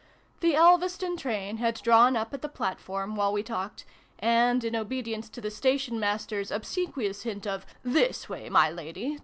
[0.39, 3.85] The Elveston train had drawn up at the platform, while we talked;
[4.17, 7.67] and, in obedience to the Station Master's obsequious hint of"
[7.99, 9.19] This way, my Lady